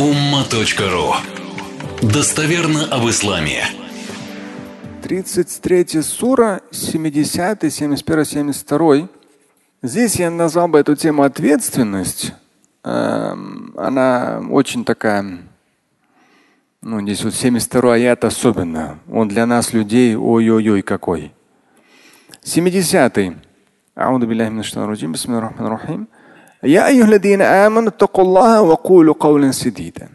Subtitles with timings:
[0.00, 1.12] umma.ru
[2.00, 3.64] Достоверно об исламе.
[5.02, 9.08] 33 сура, 70, 71, 72.
[9.82, 12.32] Здесь я назвал бы эту тему ответственность.
[12.82, 15.42] Эм, она очень такая,
[16.80, 19.00] ну здесь вот 72 аят особенно.
[19.12, 21.30] Он для нас, людей, ой-ой-ой какой.
[22.42, 23.34] 70.
[23.94, 26.08] Ауду бисмиллахи рахмани рахим.
[26.63, 30.09] الرجيم بسم الله الرحمن الرحيم يا أيها الذين آمنوا اتقوا الله وقولوا قولا سديدا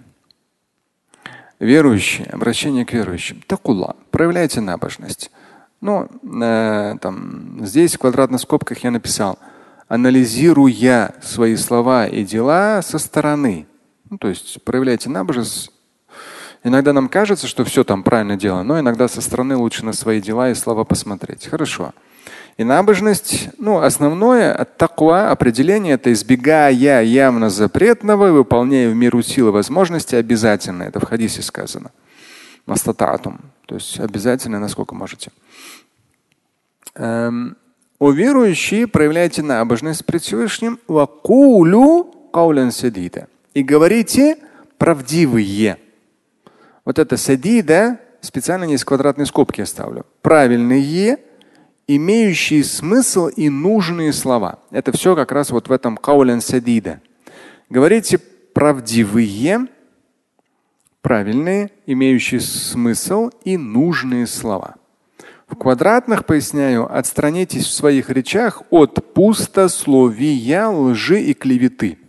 [1.60, 3.42] Верующие, обращение к верующим.
[3.46, 3.94] Такула.
[4.10, 5.30] Проявляйте набожность.
[5.82, 6.08] Ну,
[6.42, 9.38] э, там, здесь в квадратных скобках я написал,
[9.86, 13.66] анализируя свои слова и дела со стороны.
[14.08, 15.70] Ну, то есть проявляйте набожность.
[16.64, 20.22] Иногда нам кажется, что все там правильно делано, но иногда со стороны лучше на свои
[20.22, 21.46] дела и слова посмотреть.
[21.46, 21.92] Хорошо.
[22.57, 29.51] И набожность, ну, основное от таква определение это избегая явно запретного, выполняя в меру силы
[29.51, 30.83] возможности обязательно.
[30.83, 31.91] Это в хадисе сказано.
[32.65, 33.41] Мастататум.
[33.65, 35.31] То есть обязательно, насколько можете.
[36.95, 37.57] Эм,
[37.99, 40.79] о верующие проявляйте набожность пред Всевышним.
[43.53, 44.37] И говорите
[44.77, 45.77] правдивые.
[46.85, 50.05] Вот это садида специально не из квадратной скобки оставлю.
[50.21, 51.19] Правильные
[51.87, 54.59] имеющие смысл и нужные слова.
[54.71, 57.01] Это все как раз вот в этом каулян садида.
[57.69, 58.17] Говорите
[58.53, 59.67] правдивые,
[61.01, 64.75] правильные, имеющие смысл и нужные слова.
[65.47, 71.99] В квадратных, поясняю, отстранитесь в своих речах от пустословия, лжи и клеветы.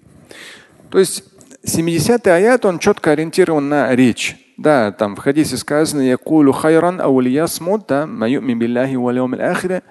[0.88, 1.24] То есть
[1.64, 4.45] 70-й аят, он четко ориентирован на речь.
[4.56, 9.82] Да, там в хадисе сказано, якулю хайран аулиясмут, да, маюмин билляхи валиум ахире,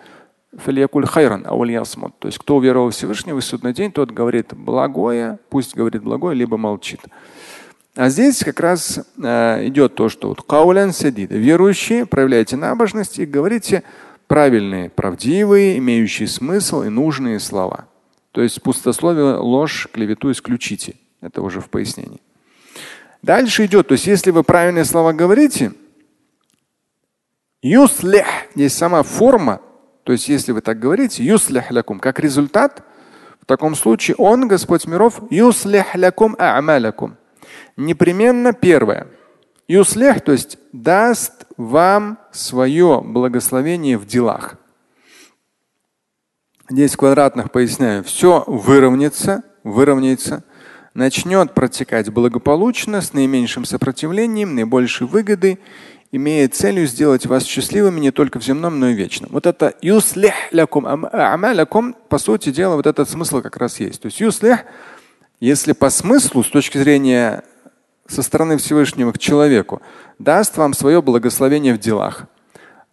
[0.58, 2.18] фалиякуль хайран аулиясмут.
[2.20, 6.36] То есть кто уверовал в Всевышнего в судный день, тот говорит благое, пусть говорит благое,
[6.36, 7.02] либо молчит.
[7.96, 11.32] А здесь как раз э, идет то, что вот каулян садид.
[11.32, 13.84] Верующие, проявляйте набожность и говорите
[14.28, 17.86] правильные, правдивые, имеющие смысл и нужные слова.
[18.32, 20.96] То есть пустословие, ложь, клевету исключите.
[21.22, 22.20] Это уже в пояснении.
[23.26, 25.72] Дальше идет, то есть если вы правильные слова говорите,
[27.64, 29.62] юслих, есть сама форма,
[30.04, 32.84] то есть если вы так говорите, юслих лякум, как результат,
[33.42, 37.18] в таком случае он, Господь миров, юслих лякум а'малякум.
[37.78, 39.08] Непременно первое.
[39.68, 44.58] Юслих, то есть даст вам свое благословение в делах.
[46.70, 50.44] Здесь в квадратных поясняю, все выровняется, выровняется–
[50.96, 55.60] начнет протекать благополучно, с наименьшим сопротивлением, наибольшей выгоды,
[56.12, 59.30] имея целью сделать вас счастливыми не только в земном, но и вечном.
[59.32, 64.02] Вот это юслих лякум амалякум, по сути дела, вот этот смысл как раз есть.
[64.02, 64.64] То есть юслих,
[65.42, 67.44] если по смыслу, с точки зрения
[68.08, 69.82] со стороны Всевышнего к человеку,
[70.18, 72.28] даст вам свое благословение в делах.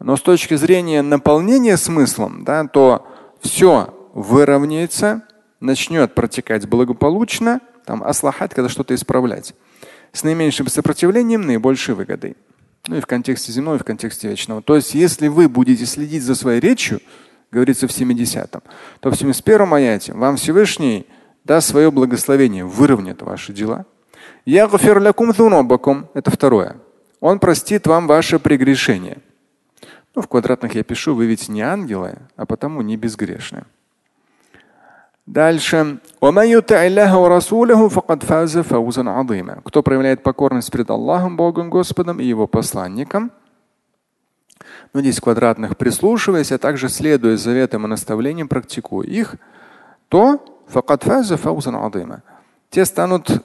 [0.00, 3.06] Но с точки зрения наполнения смыслом, да, то
[3.40, 5.22] все выровняется,
[5.60, 9.54] начнет протекать благополучно, там аслахать, когда что-то исправлять.
[10.12, 12.37] С наименьшим сопротивлением наибольшей выгодой.
[12.88, 14.60] Ну и в контексте земного, и в контексте вечного.
[14.62, 17.00] То есть, если вы будете следить за своей речью,
[17.50, 18.62] говорится в 70-м,
[19.00, 21.06] то в 71-м аяте вам Всевышний
[21.44, 23.87] даст свое благословение, выровняет ваши дела.
[26.14, 26.76] Это второе.
[27.20, 29.19] Он простит вам ваше прегрешение.
[30.14, 33.64] Ну, в квадратных я пишу, вы ведь не ангелы, а потому не безгрешны.
[35.32, 35.98] Дальше.
[39.65, 43.32] Кто проявляет покорность перед Аллахом, Богом, Господом и Его посланником.
[44.93, 49.37] Ну, здесь квадратных прислушиваясь, а также следуя заветам и наставлениям, практикуя их,
[50.10, 50.44] то
[52.69, 53.43] те станут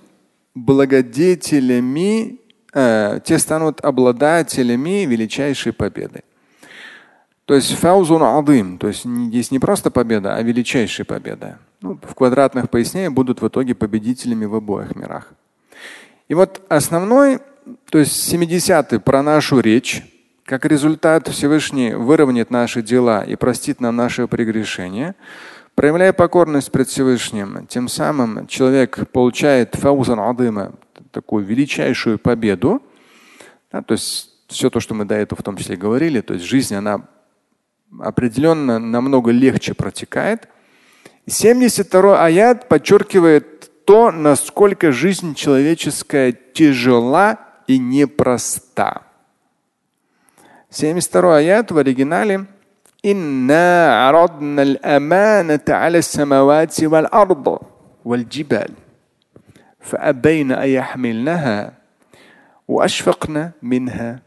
[0.55, 2.41] благодетелями,
[2.73, 6.25] э, те станут обладателями величайшей победы.
[7.45, 12.15] То есть фаузун адым, то есть здесь не просто победа, а величайшая победа ну, в
[12.15, 15.33] квадратных пояснениях будут в итоге победителями в обоих мирах.
[16.27, 17.39] И вот основной,
[17.89, 20.03] то есть 70-й про нашу речь,
[20.43, 25.15] как результат Всевышний выровняет наши дела и простит нам наши прегрешения,
[25.75, 30.73] проявляя покорность пред Всевышним, тем самым человек получает фаузан адыма,
[31.11, 32.81] такую величайшую победу.
[33.71, 36.45] Да, то есть все то, что мы до этого в том числе говорили, то есть
[36.45, 37.07] жизнь, она
[37.99, 40.49] определенно намного легче протекает–
[41.27, 47.37] 72 аят подчеркивает то, насколько жизнь человеческая тяжела
[47.67, 49.01] и непроста.
[50.69, 52.45] 72 аят в оригинале
[53.05, 57.59] إنا عرضنا الأمانة على السماوات والأرض
[58.05, 58.71] والجبال
[59.79, 61.73] فأبين أن يحملنها
[62.67, 64.19] وأشفقن منها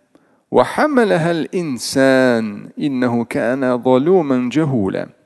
[0.51, 5.20] وحملها الإنسان إنه كان ظلوما جهولا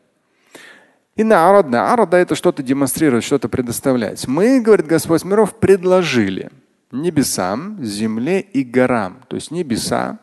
[1.16, 4.26] И народно, арада это что-то демонстрировать, что-то предоставлять.
[4.26, 6.50] Мы, говорит Господь миров, предложили
[6.90, 9.22] небесам, земле и горам.
[9.28, 10.18] То есть небеса,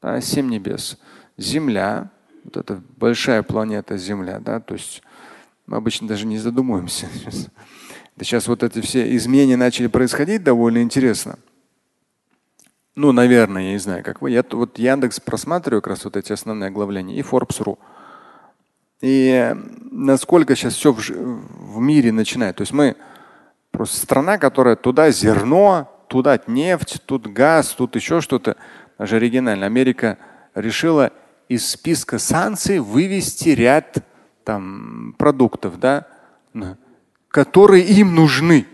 [0.00, 0.98] да, семь небес,
[1.36, 2.10] земля,
[2.44, 5.02] вот эта большая планета Земля, да, то есть
[5.66, 7.08] мы обычно даже не задумываемся.
[8.18, 11.38] Сейчас вот эти все изменения начали происходить довольно интересно.
[12.96, 14.30] Ну, наверное, я не знаю, как вы.
[14.30, 17.78] Я вот Яндекс просматриваю как раз вот эти основные оглавления и Forbes.ru.
[19.00, 19.54] И
[19.90, 22.56] насколько сейчас все в, в мире начинает.
[22.56, 22.96] То есть мы
[23.70, 28.56] просто страна, которая туда зерно, туда нефть, тут газ, тут еще что-то.
[28.98, 29.66] Даже оригинально.
[29.66, 30.18] Америка
[30.54, 31.12] решила
[31.48, 34.04] из списка санкций вывести ряд
[34.44, 36.06] там, продуктов, да,
[37.28, 38.66] которые им нужны.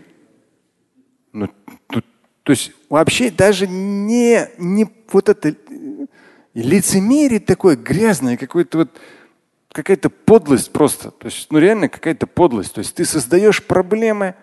[1.31, 1.49] Ну,
[1.87, 2.05] тут,
[2.43, 5.55] то есть вообще даже не, не вот это
[6.53, 8.97] лицемерие такое грязное, какое-то вот
[9.77, 11.11] какая-то подлость просто.
[11.11, 12.73] То есть, ну реально какая-то подлость.
[12.73, 14.33] То есть ты создаешь проблемы,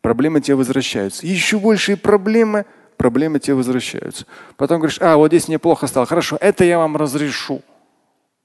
[0.00, 1.26] проблемы тебе возвращаются.
[1.26, 2.64] Еще большие проблемы,
[2.96, 4.24] проблемы тебе возвращаются.
[4.56, 6.06] Потом говоришь, а вот здесь мне плохо стало.
[6.06, 7.60] Хорошо, это я вам разрешу.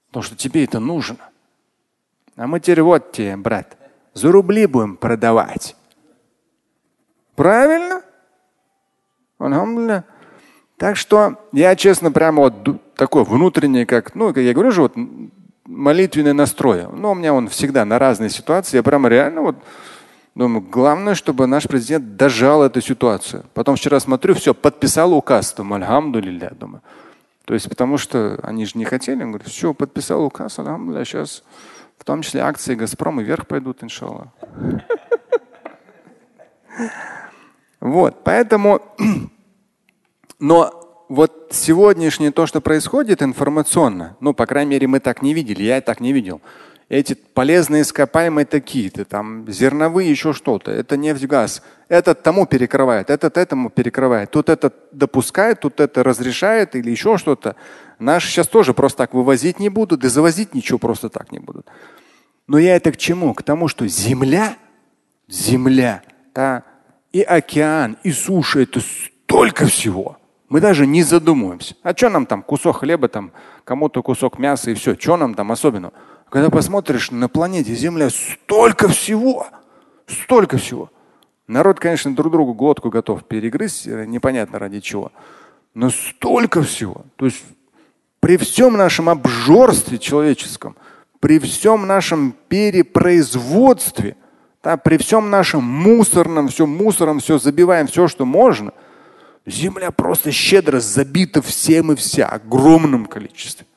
[0.08, 1.18] Потому что тебе это нужно.
[2.36, 3.78] А мы теперь вот тебе, брат,
[4.16, 5.76] за рубли будем продавать.
[7.36, 8.02] Правильно?
[10.78, 14.96] Так что я, честно, прямо вот такой внутренний, как, ну, как я говорю же, вот
[15.66, 16.88] молитвенный настрой.
[16.92, 18.78] Ну, у меня он всегда на разные ситуации.
[18.78, 19.56] Я прямо реально вот
[20.36, 23.46] думаю, главное, чтобы наш президент дожал эту ситуацию.
[23.54, 25.54] Потом вчера смотрю, все, подписал указ.
[25.54, 26.82] Думаю, альхамдулилля, думаю.
[27.46, 29.24] То есть потому что они же не хотели.
[29.24, 31.44] Он говорит, все, подписал указ, альхамдулилля, сейчас
[31.98, 34.28] в том числе акции Газпрома вверх пойдут, иншаллах.
[37.80, 38.80] Вот, поэтому,
[40.40, 45.64] но вот сегодняшнее то, что происходит информационно, ну, по крайней мере, мы так не видели,
[45.64, 46.42] я так не видел.
[46.90, 51.64] Эти полезные ископаемые такие-то, там зерновые еще что-то, это нефть, газ.
[51.88, 54.32] Этот тому перекрывает, этот этому перекрывает.
[54.32, 57.56] Тут это допускает, тут это разрешает или еще что-то.
[58.00, 61.68] Наши сейчас тоже просто так вывозить не будут, и завозить ничего просто так не будут.
[62.48, 63.34] Но я это к чему?
[63.34, 64.58] К тому, что земля,
[65.28, 66.04] земля,
[66.36, 66.64] да,
[67.12, 70.18] и океан, и суша это столько всего.
[70.54, 71.76] Мы даже не задумываемся.
[71.82, 73.32] А что нам там кусок хлеба, там
[73.64, 74.96] кому-то кусок мяса и все.
[74.96, 75.94] Что нам там особенного?
[76.30, 79.48] Когда посмотришь на планете Земля столько всего,
[80.06, 80.92] столько всего.
[81.48, 85.12] Народ, конечно, друг другу глотку готов перегрызть, э, непонятно ради чего.
[85.74, 87.04] Но столько всего.
[87.16, 87.44] То есть
[88.20, 90.76] при всем нашем обжорстве человеческом,
[91.20, 94.18] при всем нашем перепроизводстве,
[94.62, 98.72] да, при всем нашем мусорном, все мусором, все забиваем, все, что можно–
[99.46, 103.68] Земля просто щедро забита всем и вся, огромным количеством.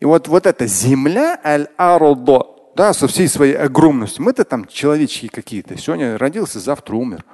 [0.00, 4.24] И вот, вот эта земля, аль-арудо, да, со всей своей огромностью.
[4.24, 5.76] Мы-то там человечки какие-то.
[5.78, 7.24] Сегодня родился, завтра умер.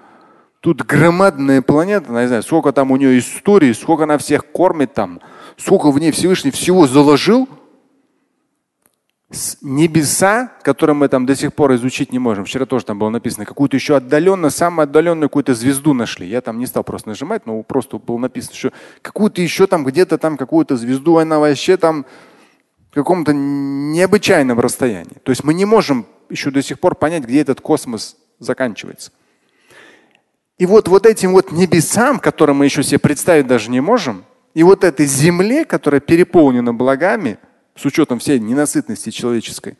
[0.61, 5.20] Тут громадная планета, не знаю, сколько там у нее истории, сколько она всех кормит там,
[5.56, 7.49] сколько в ней Всевышний всего заложил–
[9.62, 12.44] небеса, которые мы там до сих пор изучить не можем.
[12.44, 16.26] Вчера тоже там было написано, какую-то еще отдаленную, самую отдаленную какую-то звезду нашли.
[16.26, 20.19] Я там не стал просто нажимать, но просто было написано, что какую-то еще там где-то
[20.19, 22.05] там какую-то звезду, она вообще там
[22.91, 25.17] в каком-то необычайном расстоянии.
[25.22, 29.12] То есть мы не можем еще до сих пор понять, где этот космос заканчивается.
[30.58, 34.24] И вот, вот этим вот небесам, которые мы еще себе представить даже не можем,
[34.55, 37.39] и вот этой земле, которая переполнена благами–
[37.74, 39.76] с учетом всей ненасытности человеческой.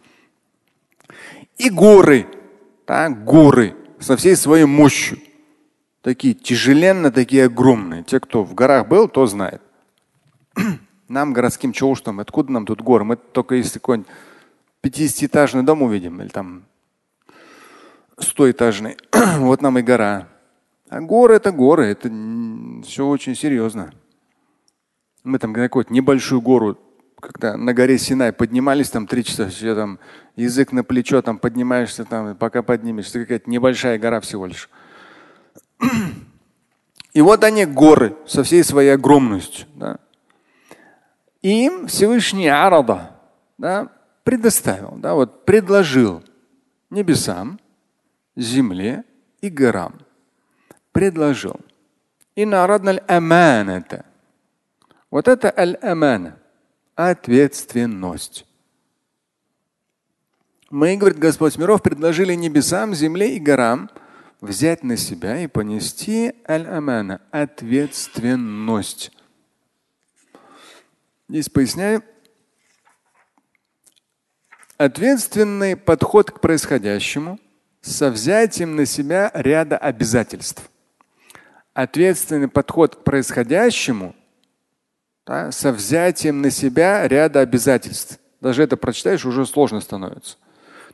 [1.58, 2.26] И горы,
[2.87, 5.18] да, горы со всей своей мощью.
[6.00, 8.02] Такие тяжеленно, такие огромные.
[8.02, 9.62] Те, кто в горах был, то знает.
[11.08, 13.04] Нам, городским, там, откуда нам тут горы?
[13.04, 14.11] Мы только если какой-нибудь
[14.82, 16.64] 50-этажный дом увидим, или там
[18.16, 18.96] 100-этажный,
[19.38, 20.28] вот нам и гора.
[20.88, 22.08] А горы это горы, это
[22.84, 23.92] все очень серьезно.
[25.22, 26.78] Мы там какую-то небольшую гору
[27.22, 30.00] когда на горе Синай поднимались там три часа, все там
[30.34, 34.68] язык на плечо, там поднимаешься, там, пока поднимешься, какая-то небольшая гора всего лишь.
[37.12, 39.68] И вот они горы со всей своей огромностью.
[39.76, 39.98] Да.
[41.42, 43.12] Им Всевышний Арада
[43.56, 43.88] да,
[44.24, 46.24] предоставил, да, вот предложил
[46.90, 47.60] небесам,
[48.34, 49.04] земле
[49.40, 50.00] и горам.
[50.90, 51.60] Предложил.
[52.34, 54.06] И народналь аманата.
[55.10, 56.41] Вот это аль-амана
[56.94, 58.46] ответственность.
[60.70, 63.90] Мы, говорит Господь миров, предложили небесам, земле и горам
[64.40, 69.12] взять на себя и понести аль-амана ответственность.
[71.28, 72.02] Здесь поясняю.
[74.76, 77.38] Ответственный подход к происходящему
[77.82, 80.68] со взятием на себя ряда обязательств.
[81.75, 84.16] Ответственный подход к происходящему
[85.26, 88.18] да, со взятием на себя ряда обязательств.
[88.40, 90.36] Даже это прочитаешь, уже сложно становится.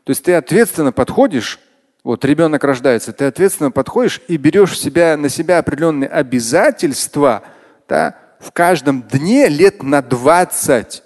[0.04, 1.58] То есть ты ответственно подходишь,
[2.04, 7.42] вот ребенок рождается, ты ответственно подходишь и берешь себя, на себя определенные обязательства
[7.88, 11.02] да, в каждом дне лет на 20.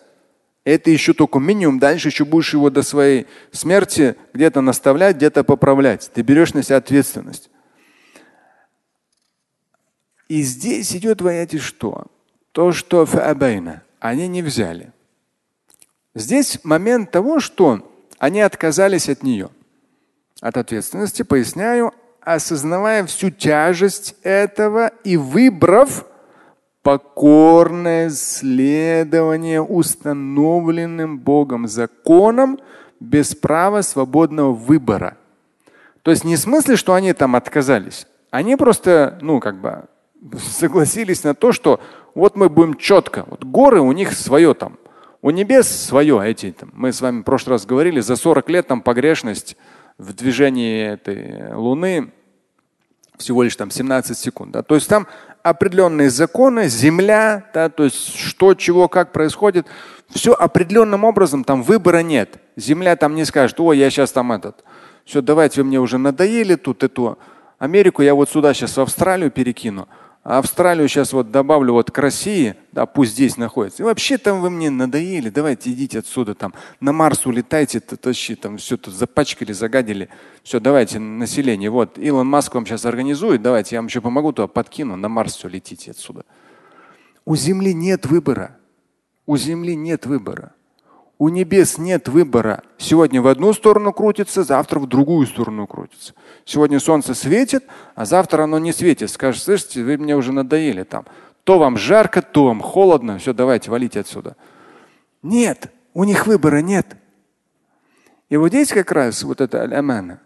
[0.64, 1.78] Это еще только минимум.
[1.78, 6.10] Дальше еще будешь его до своей смерти где-то наставлять, где-то поправлять.
[6.12, 7.50] Ты берешь на себя ответственность.
[10.28, 12.06] И здесь идет понятие что?
[12.52, 14.92] То, что фаабайна, они не взяли.
[16.14, 19.48] Здесь момент того, что они отказались от нее,
[20.40, 26.06] от ответственности, поясняю, осознавая всю тяжесть этого и выбрав
[26.82, 32.58] покорное следование установленным Богом законам
[33.00, 35.16] без права свободного выбора.
[36.02, 38.06] То есть не в смысле, что они там отказались.
[38.30, 39.84] Они просто, ну, как бы
[40.38, 41.80] согласились на то, что
[42.14, 43.24] вот мы будем четко.
[43.26, 44.78] Вот горы у них свое там.
[45.20, 46.20] У небес свое.
[46.24, 49.56] Эти, там, мы с вами в прошлый раз говорили, за 40 лет там погрешность
[49.98, 52.12] в движении этой Луны
[53.18, 54.52] всего лишь там 17 секунд.
[54.52, 54.62] Да?
[54.62, 55.06] То есть там
[55.42, 59.66] определенные законы, земля, да, то есть что, чего, как происходит.
[60.08, 62.38] Все определенным образом, там выбора нет.
[62.56, 64.64] Земля там не скажет, о, я сейчас там этот.
[65.04, 67.18] Все, давайте вы мне уже надоели тут эту
[67.58, 69.88] Америку, я вот сюда сейчас в Австралию перекину.
[70.22, 73.82] Австралию сейчас вот добавлю вот к России, да, пусть здесь находится.
[73.82, 78.56] И вообще там вы мне надоели, давайте идите отсюда там, на Марс улетайте, тащи там
[78.58, 80.08] все тут запачкали, загадили.
[80.44, 81.70] Все, давайте население.
[81.70, 85.34] Вот Илон Маск вам сейчас организует, давайте я вам еще помогу туда подкину, на Марс
[85.34, 86.24] все летите отсюда.
[87.24, 88.58] У Земли нет выбора.
[89.26, 90.52] У Земли нет выбора.
[91.22, 92.64] У небес нет выбора.
[92.78, 96.14] Сегодня в одну сторону крутится, завтра в другую сторону крутится.
[96.44, 97.62] Сегодня солнце светит,
[97.94, 99.08] а завтра оно не светит.
[99.08, 101.06] Скажешь, слышите, вы мне уже надоели там.
[101.44, 103.18] То вам жарко, то вам холодно.
[103.18, 104.34] Все, давайте, валите отсюда.
[105.22, 106.88] Нет, у них выбора нет.
[108.28, 110.18] И вот здесь как раз вот это аль-амана.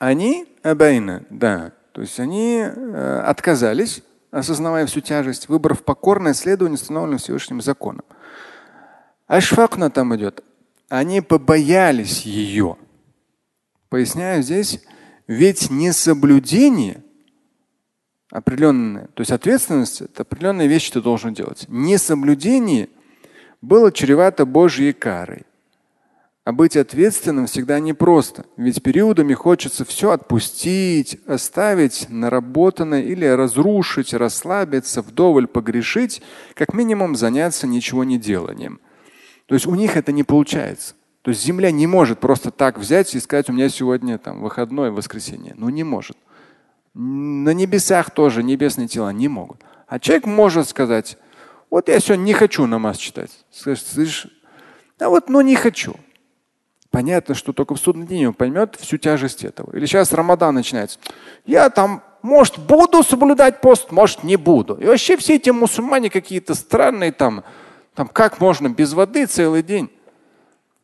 [0.00, 1.70] Они абайна, да.
[1.92, 8.02] То есть они э, отказались, осознавая всю тяжесть, выбрав покорное следование установленным Всевышним законам.
[9.30, 10.42] Ашфакна там идет.
[10.88, 12.76] Они побоялись ее.
[13.88, 14.82] Поясняю здесь,
[15.28, 17.04] ведь несоблюдение
[18.32, 21.66] определенное, то есть ответственность, это определенные вещи ты должен делать.
[21.68, 22.88] Несоблюдение
[23.62, 25.44] было чревато Божьей карой.
[26.42, 35.02] А быть ответственным всегда непросто, ведь периодами хочется все отпустить, оставить наработанное или разрушить, расслабиться,
[35.02, 36.20] вдоволь погрешить,
[36.54, 38.80] как минимум заняться ничего не деланием–
[39.50, 40.94] то есть у них это не получается.
[41.22, 44.92] То есть земля не может просто так взять и сказать, у меня сегодня там выходной,
[44.92, 45.54] воскресенье.
[45.56, 46.16] Ну не может.
[46.94, 49.60] На небесах тоже небесные тела не могут.
[49.88, 51.18] А человек может сказать,
[51.68, 53.32] вот я сегодня не хочу намаз читать.
[53.50, 54.28] Скажешь, слышишь,
[55.00, 55.96] а вот ну не хочу.
[56.92, 59.76] Понятно, что только в судный день он поймет всю тяжесть этого.
[59.76, 61.00] Или сейчас Рамадан начинается.
[61.44, 64.74] Я там, может, буду соблюдать пост, может, не буду.
[64.74, 67.42] И вообще все эти мусульмане какие-то странные там,
[67.94, 69.90] там как можно без воды целый день?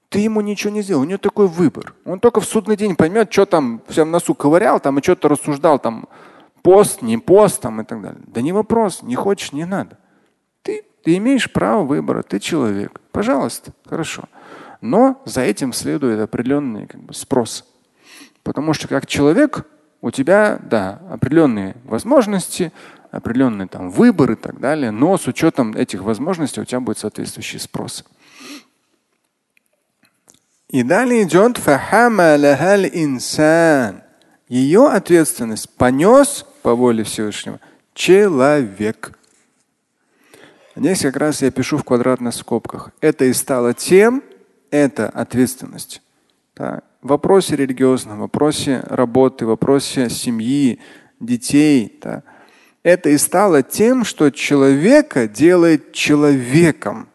[0.09, 1.95] Ты ему ничего не сделал, у него такой выбор.
[2.05, 5.79] Он только в судный день поймет, что там всем носу ковырял, там и что-то рассуждал,
[5.79, 6.09] там
[6.63, 8.23] пост, не пост, там и так далее.
[8.27, 9.99] Да не вопрос, не хочешь, не надо.
[10.63, 13.01] Ты, ты имеешь право выбора, ты человек.
[13.13, 14.25] Пожалуйста, хорошо.
[14.81, 17.65] Но за этим следует определенный как бы, спрос.
[18.43, 19.67] Потому что как человек
[20.01, 22.73] у тебя, да, определенные возможности,
[23.17, 27.59] определенный там выбор и так далее, но с учетом этих возможностей у тебя будет соответствующий
[27.59, 28.05] спрос.
[30.69, 31.59] И далее идет
[32.93, 34.03] инсан.
[34.49, 37.61] Ее ответственность понес по воле Всевышнего
[37.95, 39.13] человек.
[40.75, 42.91] Здесь как раз я пишу в квадратных скобках.
[43.01, 44.23] Это и стало тем,
[44.71, 46.03] это ответственность.
[46.55, 46.83] Да.
[47.01, 50.81] В вопросе религиозном, в вопросе работы, в вопросе семьи,
[51.21, 51.99] детей.
[52.03, 52.23] Да
[52.87, 57.09] это и стало тем, что человека делает человеком,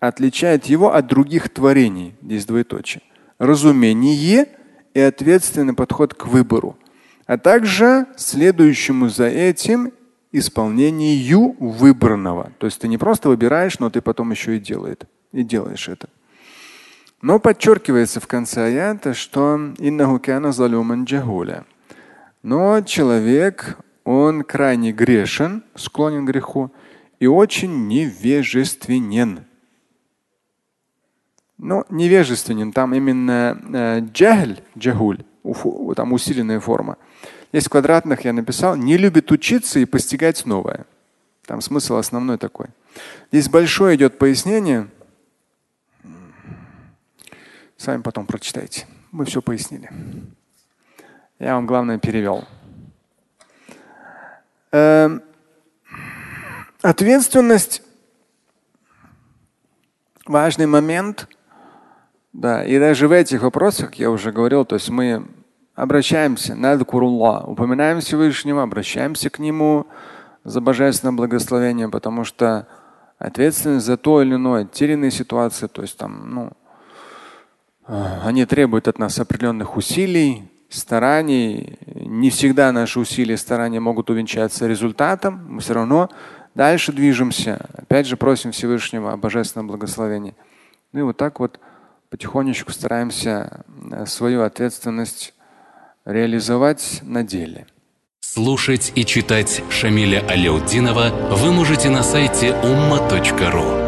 [0.00, 2.14] отличает его от других творений.
[2.20, 3.02] Здесь двоеточие.
[3.38, 4.48] Разумение
[4.92, 6.76] и ответственный подход к выбору,
[7.24, 9.92] а также следующему за этим
[10.30, 12.52] исполнению выбранного.
[12.58, 16.10] То есть ты не просто выбираешь, но ты потом еще и, делает, и делаешь это.
[17.22, 21.64] Но подчеркивается в конце аята, что иннаху кана залюман джахуля.
[22.42, 26.72] Но человек, он крайне грешен, склонен к греху
[27.20, 29.44] и очень невежественен.
[31.58, 35.24] Ну, невежественен, там именно э, джагуль,
[35.94, 36.96] там усиленная форма.
[37.52, 40.86] Есть квадратных, я написал, не любит учиться и постигать новое.
[41.44, 42.68] Там смысл основной такой.
[43.30, 44.88] Здесь большое идет пояснение.
[47.76, 48.86] Сами потом прочитайте.
[49.12, 49.90] Мы все пояснили.
[51.38, 52.48] Я вам главное перевел.
[54.70, 55.22] Эм,
[56.82, 57.82] ответственность
[60.26, 61.26] важный момент.
[62.34, 65.26] Да, и даже в этих вопросах, я уже говорил, то есть мы
[65.74, 69.86] обращаемся, надо курулла, упоминаем Всевышнего, обращаемся к Нему
[70.44, 72.68] за божественное благословение, потому что
[73.18, 76.52] ответственность за то или иное, те или иные ситуации, то есть там, ну,
[77.86, 81.78] э, они требуют от нас определенных усилий, стараний.
[81.86, 85.46] Не всегда наши усилия старания могут увенчаться результатом.
[85.48, 86.10] Мы все равно
[86.54, 87.68] дальше движемся.
[87.74, 90.34] Опять же просим Всевышнего о божественном благословении.
[90.92, 91.60] Ну и вот так вот
[92.10, 95.34] потихонечку стараемся э, свою ответственность
[96.04, 97.66] реализовать на деле.
[98.20, 103.87] Слушать и читать Шамиля Аляутдинова вы можете на сайте umma.ru.